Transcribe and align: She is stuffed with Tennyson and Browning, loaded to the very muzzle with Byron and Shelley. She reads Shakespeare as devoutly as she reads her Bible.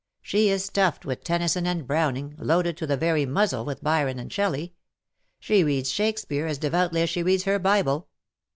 She 0.23 0.49
is 0.49 0.65
stuffed 0.65 1.05
with 1.05 1.23
Tennyson 1.23 1.67
and 1.67 1.85
Browning, 1.85 2.33
loaded 2.39 2.75
to 2.77 2.87
the 2.87 2.97
very 2.97 3.23
muzzle 3.27 3.65
with 3.65 3.83
Byron 3.83 4.17
and 4.17 4.33
Shelley. 4.33 4.73
She 5.39 5.63
reads 5.63 5.91
Shakespeare 5.91 6.47
as 6.47 6.57
devoutly 6.57 7.03
as 7.03 7.09
she 7.11 7.21
reads 7.21 7.43
her 7.43 7.59
Bible. 7.59 8.09